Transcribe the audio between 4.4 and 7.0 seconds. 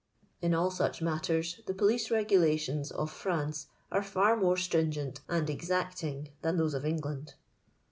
stringent and exacting than those of